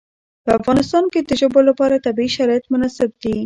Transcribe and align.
په 0.43 0.51
افغانستان 0.59 1.03
کې 1.11 1.19
د 1.21 1.31
ژبو 1.39 1.59
لپاره 1.69 2.03
طبیعي 2.05 2.31
شرایط 2.37 2.65
مناسب 2.73 3.09
دي. 3.21 3.35